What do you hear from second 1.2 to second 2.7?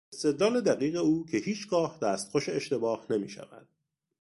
که هیچگاه دستخوش